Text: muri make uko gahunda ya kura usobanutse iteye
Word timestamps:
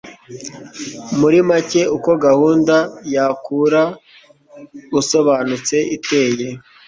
muri 1.19 1.37
make 1.49 1.81
uko 1.95 2.11
gahunda 2.25 2.75
ya 3.13 3.25
kura 3.43 3.83
usobanutse 4.99 5.75
iteye 5.95 6.47